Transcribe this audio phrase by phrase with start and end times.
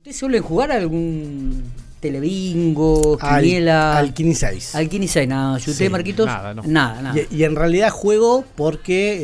[0.00, 1.62] ¿Ustedes suelen jugar algún
[2.00, 3.98] telebingo, Al, quiniela?
[3.98, 4.74] al Kini 6.
[4.74, 5.52] Al Kini 6, nada.
[5.58, 6.24] ¿Y usted, Sí, Marquitos?
[6.24, 6.62] nada, no.
[6.64, 7.20] Nada, nada.
[7.30, 9.18] Y, y en realidad juego porque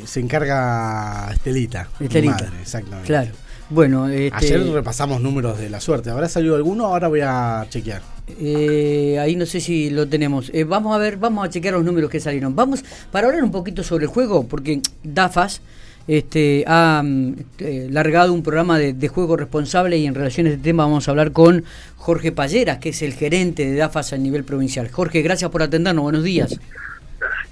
[0.00, 1.90] eh, se encarga Estelita.
[2.00, 2.32] mi Estelita.
[2.36, 3.06] madre, exactamente.
[3.06, 3.30] Claro.
[3.68, 6.08] Bueno, este, Ayer repasamos números de la suerte.
[6.08, 6.86] ¿Habrá salido alguno?
[6.86, 8.00] Ahora voy a chequear.
[8.28, 10.50] eh, ahí no sé si lo tenemos.
[10.54, 12.56] Eh, vamos a ver, vamos a chequear los números que salieron.
[12.56, 12.82] Vamos,
[13.12, 15.60] para hablar un poquito sobre el juego, porque DAFAS
[16.08, 20.50] este, ha mm, eh, largado un programa de, de juego responsable y en relación a
[20.50, 21.64] este tema vamos a hablar con
[21.96, 24.88] Jorge Palleras, que es el gerente de DAFAS a nivel provincial.
[24.90, 26.02] Jorge, gracias por atendernos.
[26.02, 26.58] Buenos días.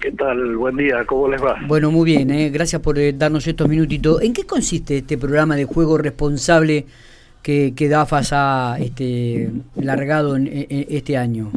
[0.01, 0.56] ¿Qué tal?
[0.56, 1.56] Buen día, ¿cómo les va?
[1.66, 4.20] Bueno, muy bien, eh, gracias por eh, darnos estos minutitos.
[4.23, 6.84] ¿En qué consiste este programa de juego responsable
[7.42, 11.50] que, que DAFAS ha este, largado en, en- este año?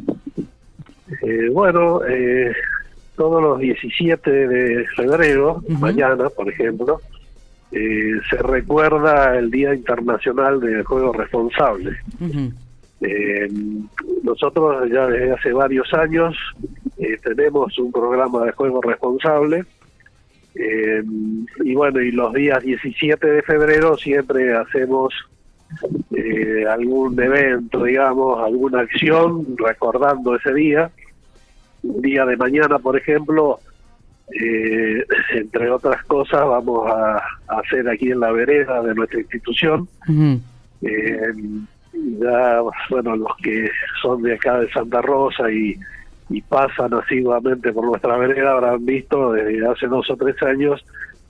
[1.53, 2.51] Bueno, eh,
[3.17, 7.01] todos los 17 de febrero, mañana, por ejemplo,
[7.71, 11.97] eh, se recuerda el Día Internacional del Juego Responsable.
[13.01, 13.49] Eh,
[14.23, 16.35] nosotros ya desde hace varios años
[16.97, 19.65] eh, tenemos un programa de juego responsable.
[21.63, 25.13] y bueno, y los días 17 de febrero siempre hacemos
[26.11, 30.91] eh, algún evento, digamos, alguna acción recordando ese día.
[31.87, 33.59] Un día de mañana, por ejemplo,
[34.31, 39.87] eh, entre otras cosas, vamos a, a hacer aquí en la vereda de nuestra institución.
[40.81, 41.33] Eh,
[42.19, 43.69] ya, bueno, los que
[44.01, 45.75] son de acá de Santa Rosa y,
[46.29, 50.83] y pasan asiduamente por nuestra vereda habrán visto desde hace dos o tres años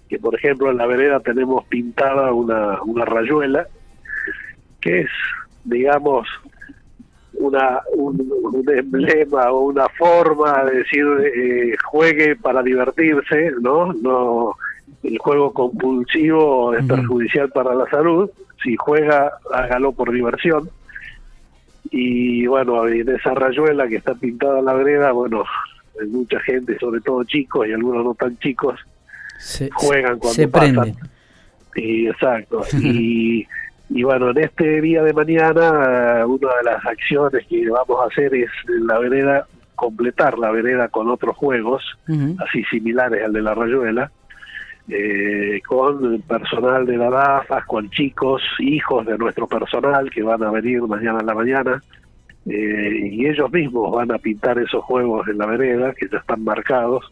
[0.09, 3.67] que, por ejemplo, en la vereda tenemos pintada una, una rayuela
[4.81, 5.09] que es,
[5.63, 6.27] digamos,
[7.39, 13.93] una un, un emblema o una forma de decir eh, juegue para divertirse, ¿no?
[13.93, 14.55] No
[15.03, 18.29] el juego compulsivo es perjudicial para la salud.
[18.63, 20.69] Si juega, hágalo por diversión.
[21.91, 25.43] Y bueno, en esa rayuela que está pintada en la vereda, bueno,
[26.01, 28.79] hay mucha gente, sobre todo chicos y algunos no tan chicos,
[29.39, 30.73] Se, juegan cuando se pasan.
[30.75, 30.95] prenden.
[31.75, 32.63] Y, exacto.
[32.73, 33.45] y,
[33.89, 38.07] y bueno, en este día de mañana, eh, una de las acciones que vamos a
[38.07, 41.83] hacer es la vereda, completar la vereda con otros juegos,
[42.39, 44.11] así similares al de la rayuela,
[44.89, 50.51] eh, con personal de la DAFAS, con chicos, hijos de nuestro personal que van a
[50.51, 51.81] venir mañana en la mañana,
[52.45, 56.43] eh, y ellos mismos van a pintar esos juegos en la vereda, que ya están
[56.43, 57.05] marcados.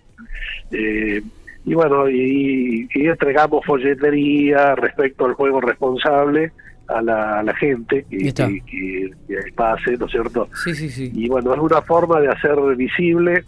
[0.72, 1.22] Eh,
[1.66, 6.52] y bueno, y, y entregamos folletería respecto al juego responsable
[6.88, 10.48] a la, a la gente que, que, que- que pase, ¿no es cierto?
[10.64, 11.12] Sí, sí, sí.
[11.14, 13.44] Y bueno, es una forma de hacer visible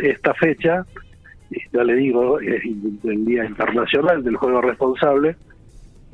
[0.00, 0.84] esta fecha,
[1.72, 2.62] ya le digo, es
[3.04, 5.36] el Día Internacional del Juego Responsable,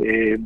[0.00, 0.38] eh,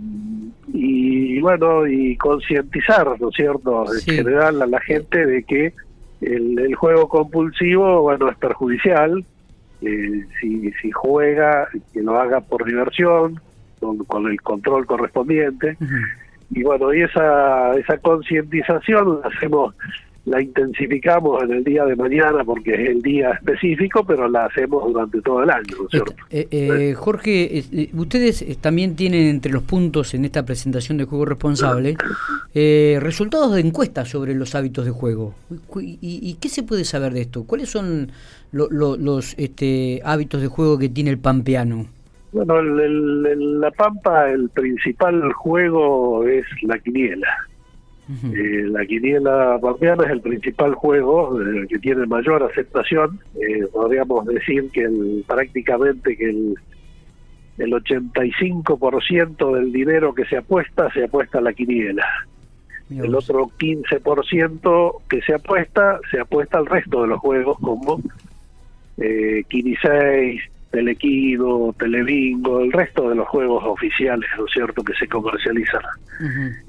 [0.73, 4.11] y bueno, y concientizar, ¿no es cierto?, en Sí.
[4.13, 5.73] general a la gente de que
[6.21, 9.25] el, el juego compulsivo, bueno, es perjudicial,
[9.83, 13.41] eh, si, si juega, que lo haga por diversión,
[13.85, 15.77] con, con el control correspondiente,
[16.51, 19.75] y bueno, y esa, esa concientización la hacemos,
[20.27, 24.85] la intensificamos en el día de mañana porque es el día específico, pero la hacemos
[24.91, 26.15] durante todo el año, ¿no es cierto?
[26.31, 30.97] Eh, eh, Jorge, eh, eh, ustedes eh, también tienen entre los puntos en esta presentación
[30.99, 31.97] de juego responsable
[32.55, 35.35] eh, resultados de encuestas sobre los hábitos de juego.
[35.81, 37.45] ¿Y, y qué se puede saber de esto?
[37.45, 38.11] ¿Cuáles son
[38.53, 41.87] lo- lo- los este, hábitos de juego que tiene el pampeano?
[42.35, 47.29] Bueno, el, La Pampa, el principal juego es la quiniela.
[48.09, 53.21] Eh, la quiniela pampeana es el principal juego eh, que tiene mayor aceptación.
[53.41, 56.55] Eh, podríamos decir que el, prácticamente que el,
[57.59, 62.05] el 85% del dinero que se apuesta se apuesta a la quiniela.
[62.91, 68.03] El otro 15% que se apuesta se apuesta al resto de los juegos como
[68.99, 70.41] eh, 15,
[70.75, 75.83] Telequido, Telebingo, el resto de los juegos oficiales, ¿no es cierto?, que se comercializan.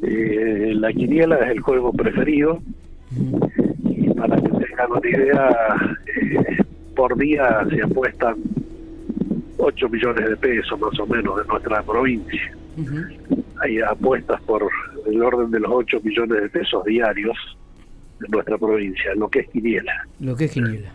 [0.03, 2.61] Eh, la quiniela es el juego preferido.
[3.83, 6.63] Y para que tengan una idea, eh,
[6.95, 8.35] por día se apuestan
[9.57, 12.55] 8 millones de pesos más o menos de nuestra provincia.
[13.61, 14.69] Hay apuestas por
[15.07, 17.37] el orden de los 8 millones de pesos diarios
[18.19, 20.05] de nuestra provincia, lo que es quiniela.
[20.19, 20.93] Lo que es quiniela.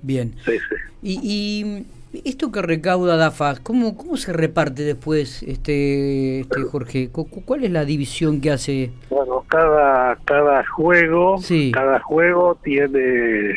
[0.00, 0.32] Bien.
[0.44, 0.76] Sí, sí.
[1.02, 1.18] y...
[1.24, 1.86] y
[2.24, 7.08] esto que recauda DAFAS, ¿cómo, cómo se reparte después, este, este Jorge?
[7.10, 8.90] Cu- cu- ¿Cuál es la división que hace?
[9.10, 11.70] Bueno, cada cada juego, Sí.
[11.72, 13.56] cada juego tiene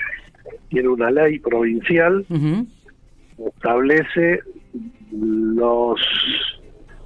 [0.69, 2.25] tiene una ley provincial
[3.37, 4.39] establece
[5.11, 5.99] los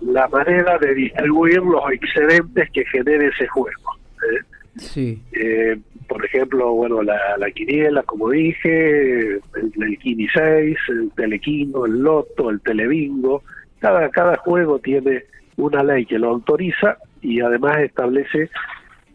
[0.02, 3.98] la manera de distribuir los excedentes que genere ese juego.
[4.24, 4.45] ¿eh?
[4.78, 5.22] Sí.
[5.34, 5.78] Eh,
[6.09, 9.41] por ejemplo, bueno, la, la quiniela, como dije, el,
[9.81, 13.44] el Kini 6, el Telequino, el Loto, el Telebingo.
[13.79, 15.23] Cada, cada juego tiene
[15.56, 18.50] una ley que lo autoriza y además establece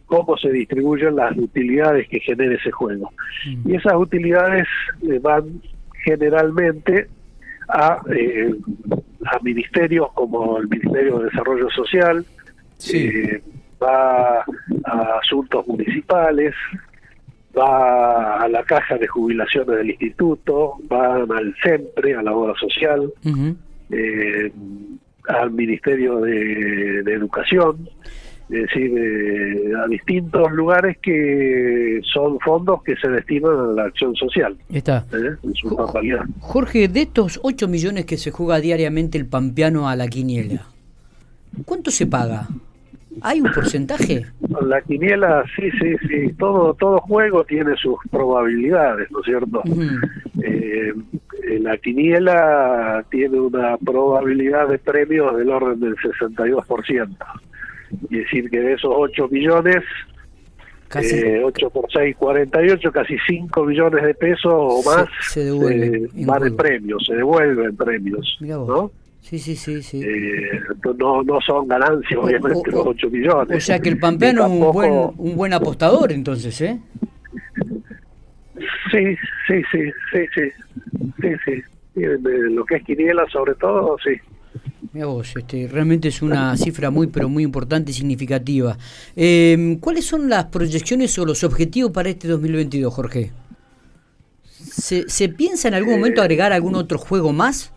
[0.07, 3.11] cómo se distribuyen las utilidades que genere ese juego.
[3.47, 3.69] Mm.
[3.69, 4.67] Y esas utilidades
[5.03, 5.61] eh, van
[6.03, 7.07] generalmente
[7.67, 8.53] a, eh,
[9.25, 12.25] a ministerios como el Ministerio de Desarrollo Social,
[12.77, 13.07] Sí.
[13.07, 13.41] eh,
[13.81, 14.39] va
[14.85, 16.53] a asuntos municipales,
[17.57, 23.11] va a la caja de jubilaciones del instituto, van al CEMPRE, a la obra social,
[23.91, 24.51] eh,
[25.27, 27.89] al Ministerio de, de Educación,
[28.49, 34.15] es decir, eh, a distintos lugares que son fondos que se destinan a la acción
[34.15, 35.05] social, Está.
[35.13, 35.35] ¿eh?
[35.41, 36.25] en su totalidad.
[36.41, 40.67] Jorge, de estos 8 millones que se juega diariamente el pampeano a la quiniela,
[41.65, 42.47] ¿cuánto se paga?
[43.21, 44.25] ¿Hay un porcentaje?
[44.61, 49.63] La quiniela, sí, sí, sí, todo, todo juego tiene sus probabilidades, ¿no es cierto?
[50.41, 50.93] Eh,
[51.43, 57.17] eh, la quiniela tiene una probabilidad de premios del orden del 62%.
[58.09, 59.83] Y decir que de esos 8 millones,
[60.87, 66.05] Casi eh, 8 por 6, 48, casi 5 millones de pesos o más se devuelven
[66.05, 68.37] eh, van en premios, se devuelven premios.
[68.39, 68.91] ¿no?
[69.27, 70.01] Sí, sí, sí, sí.
[70.03, 70.59] Eh,
[70.99, 73.57] no, no son ganancias, obviamente, o- los o- 8 millones.
[73.57, 76.79] O sea que el pampeano es un buen, un buen apostador entonces, ¿eh?
[78.91, 79.15] Sí,
[79.47, 79.79] sí, sí,
[80.11, 80.41] sí, sí,
[81.21, 81.29] sí,
[81.95, 82.01] sí.
[82.51, 84.11] Lo que es quiniela, sobre todo, sí.
[84.93, 88.77] Mira vos, este, realmente es una cifra muy, pero muy importante y significativa.
[89.15, 93.31] Eh, ¿Cuáles son las proyecciones o los objetivos para este 2022, Jorge?
[94.53, 97.73] ¿Se, se piensa en algún momento agregar algún otro juego más?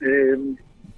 [0.00, 0.36] Eh,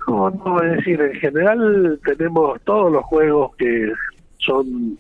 [0.09, 3.93] no, no, es decir, en general tenemos todos los juegos que
[4.39, 4.99] son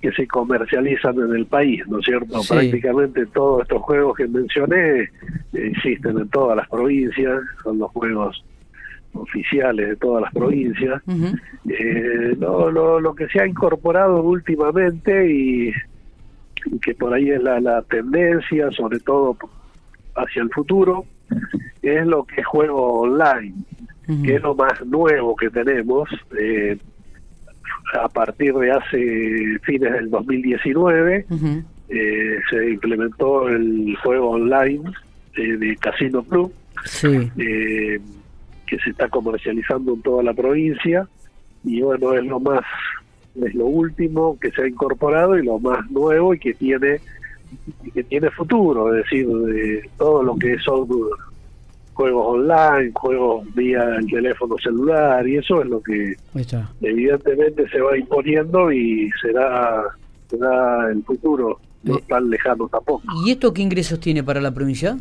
[0.00, 2.40] que se comercializan en el país, ¿no es cierto?
[2.42, 2.54] Sí.
[2.54, 5.08] Prácticamente todos estos juegos que mencioné eh,
[5.52, 8.42] existen en todas las provincias, son los juegos
[9.12, 11.02] oficiales de todas las provincias.
[11.68, 15.68] Eh, lo, lo, lo que se ha incorporado últimamente y,
[16.66, 19.36] y que por ahí es la, la tendencia, sobre todo
[20.14, 21.04] hacia el futuro,
[21.82, 23.54] es lo que es juego online,
[24.24, 26.08] que es lo más nuevo que tenemos.
[26.38, 26.76] eh,
[28.00, 31.62] a partir de hace fines del 2019 Ujú.
[31.88, 34.82] eh, se implementó el juego online
[35.36, 36.52] eh, de Casino Club
[36.84, 37.08] Sí.
[37.38, 37.98] eh,
[38.66, 41.08] que se está comercializando en toda la provincia
[41.64, 42.60] y bueno es lo más
[43.44, 47.00] es lo último que se ha incorporado y lo más nuevo y que tiene
[47.84, 50.86] y que tiene futuro es decir de todo lo que son
[51.94, 56.14] juegos online juegos vía el teléfono celular y eso es lo que
[56.80, 59.82] evidentemente se va imponiendo y será
[60.28, 62.04] será el futuro no Eh.
[62.08, 64.96] tan lejano tampoco ¿Y esto qué ingresos tiene para la provincia?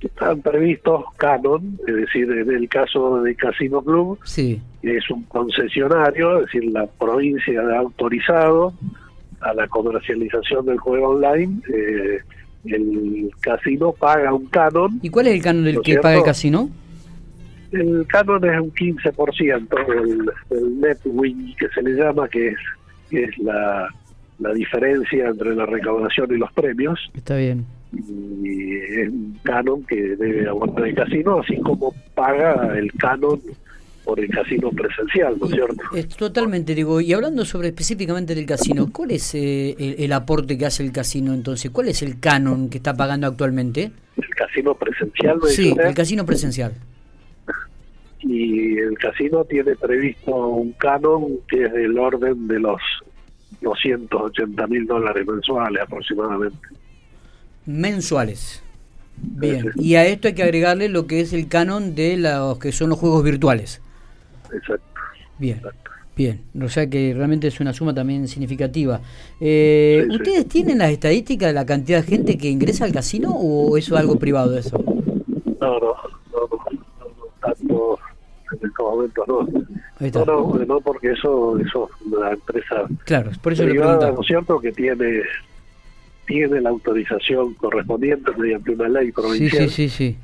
[0.00, 4.60] están previstos canon es decir en el caso de Casino Club Sí.
[4.82, 8.72] es un concesionario, es decir, la provincia ha autorizado
[9.40, 12.18] a la comercialización del juego online, eh,
[12.64, 16.22] el casino paga un canon, ¿Y cuál es el canon del ¿No que paga el
[16.24, 16.68] casino?
[17.72, 22.56] el canon es un 15%, el, el net win que se le llama, que es,
[23.10, 23.88] que es la,
[24.38, 27.64] la diferencia entre la recaudación y los premios, Está bien.
[27.92, 33.40] y es un canon que debe abonar el casino, así como paga el canon
[34.06, 35.82] por el casino presencial, ¿no es cierto?
[35.94, 40.56] Es totalmente, digo, y hablando sobre específicamente del casino, ¿cuál es eh, el, el aporte
[40.56, 41.72] que hace el casino entonces?
[41.72, 43.90] ¿Cuál es el canon que está pagando actualmente?
[44.16, 46.72] El casino presencial, dice Sí, el casino presencial.
[48.20, 52.80] y el casino tiene previsto un canon que es del orden de los
[53.60, 56.58] 280 mil dólares mensuales aproximadamente.
[57.66, 58.62] Mensuales.
[59.18, 62.70] Bien, y a esto hay que agregarle lo que es el canon de los que
[62.70, 63.80] son los juegos virtuales.
[64.52, 65.00] Exacto.
[65.38, 65.60] Bien,
[66.16, 66.40] bien.
[66.62, 69.00] O sea que realmente es una suma también significativa.
[69.40, 70.16] Eh, Sí, sí.
[70.16, 73.94] ¿Ustedes tienen las estadísticas de la cantidad de gente que ingresa al casino o eso
[73.94, 74.78] es algo privado eso?
[75.60, 75.94] No, no,
[76.32, 77.98] no, no, tanto
[78.52, 79.48] en estos momentos no.
[79.98, 80.24] No,
[80.58, 84.12] no, no, porque eso, eso es una empresa Claro, por eso privada.
[84.12, 85.22] ¿no es cierto?, que tiene
[86.26, 89.68] tiene la autorización correspondiente mediante una ley Sí, provincial.
[89.70, 90.16] sí, sí, sí.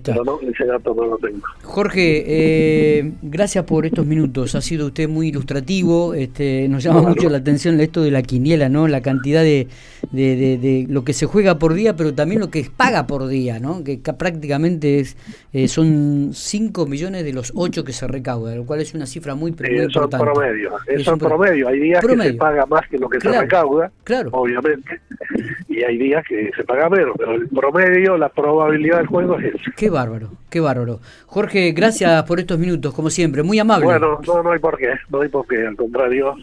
[0.00, 1.42] Pero no, ese dato no lo tengo.
[1.62, 4.54] Jorge, eh, gracias por estos minutos.
[4.54, 6.14] Ha sido usted muy ilustrativo.
[6.14, 8.88] Este, nos llama mucho la atención esto de la quiniela, ¿no?
[8.88, 9.68] La cantidad de,
[10.10, 13.84] de, lo que se juega por día, pero también lo que paga por día, ¿no?
[13.84, 15.16] Que prácticamente es,
[15.52, 19.34] eh, son 5 millones de los 8 que se recauda, lo cual es una cifra
[19.34, 19.92] muy, muy importante.
[19.92, 20.72] Son promedio.
[20.86, 21.68] Es son promedio.
[21.68, 24.30] Hay días que se paga más que lo que se recauda, claro.
[24.32, 25.00] obviamente,
[25.72, 29.54] y hay días que se paga menos, pero el promedio, la probabilidad del juego es
[29.54, 29.72] esa.
[29.76, 31.00] Qué bárbaro, qué bárbaro.
[31.26, 33.86] Jorge, gracias por estos minutos, como siempre, muy amable.
[33.86, 36.34] Bueno, no, no hay por qué, no hay por qué, al contrario,